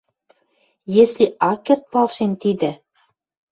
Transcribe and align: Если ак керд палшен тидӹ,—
Если 1.03 1.25
ак 1.49 1.59
керд 1.65 1.83
палшен 1.91 2.31
тидӹ,— 2.41 2.71